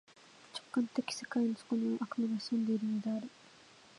[0.55, 3.29] 直観的世界の底には、悪魔が潜んでいるのである。